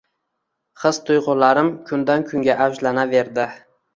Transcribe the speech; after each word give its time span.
His-tuyg`ularim 0.83 1.69
kundan-kunga 1.91 2.57
avjlanaverdi 2.65 3.49